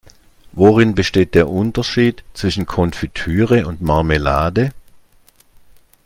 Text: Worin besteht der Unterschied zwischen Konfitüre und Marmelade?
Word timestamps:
Worin 0.53 0.95
besteht 0.95 1.35
der 1.35 1.47
Unterschied 1.47 2.23
zwischen 2.33 2.65
Konfitüre 2.65 3.67
und 3.67 3.83
Marmelade? 3.83 4.73